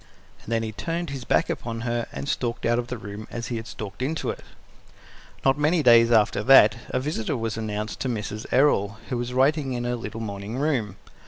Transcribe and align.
And 0.43 0.51
then 0.51 0.63
he 0.63 0.71
turned 0.71 1.11
his 1.11 1.25
back 1.25 1.47
upon 1.47 1.81
her 1.81 2.07
and 2.11 2.27
stalked 2.27 2.65
out 2.65 2.79
of 2.79 2.87
the 2.87 2.97
room 2.97 3.27
as 3.29 3.49
he 3.49 3.57
had 3.57 3.67
stalked 3.67 4.01
into 4.01 4.31
it. 4.31 4.41
Not 5.45 5.59
many 5.59 5.83
days 5.83 6.11
after 6.11 6.41
that, 6.41 6.75
a 6.89 6.99
visitor 6.99 7.37
was 7.37 7.55
announced 7.55 7.99
to 7.99 8.09
Mrs. 8.09 8.47
Errol, 8.51 8.97
who 9.09 9.17
was 9.19 9.31
writing 9.31 9.73
in 9.73 9.83
her 9.83 9.95
little 9.95 10.19
morning 10.19 10.57
room. 10.57 10.95